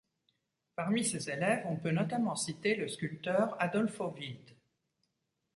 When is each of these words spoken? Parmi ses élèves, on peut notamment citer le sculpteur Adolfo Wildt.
Parmi 0.75 1.05
ses 1.05 1.29
élèves, 1.29 1.63
on 1.67 1.75
peut 1.75 1.91
notamment 1.91 2.35
citer 2.35 2.73
le 2.73 2.87
sculpteur 2.87 3.55
Adolfo 3.61 4.07
Wildt. 4.17 4.55